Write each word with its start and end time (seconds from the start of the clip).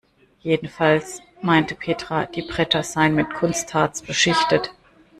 Jedenfalls 0.41 1.21
meinte 1.43 1.75
Petra, 1.75 2.25
die 2.25 2.41
Bretter 2.41 2.81
seien 2.81 3.13
mit 3.13 3.35
Kunstharz 3.35 4.01
beschichtet. 4.01 4.71